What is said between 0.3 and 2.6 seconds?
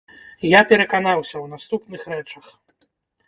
Я пераканаўся ў наступных рэчах.